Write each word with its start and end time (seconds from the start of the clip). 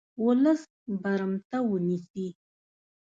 ولس 0.25 0.61
برمته 1.01 1.57
ونیسي. 1.71 2.27